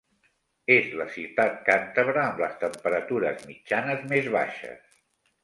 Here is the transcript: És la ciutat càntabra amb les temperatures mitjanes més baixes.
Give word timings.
És 0.75 0.87
la 1.01 1.05
ciutat 1.17 1.59
càntabra 1.67 2.23
amb 2.23 2.41
les 2.45 2.57
temperatures 2.65 3.45
mitjanes 3.53 4.03
més 4.15 4.33
baixes. 4.39 4.99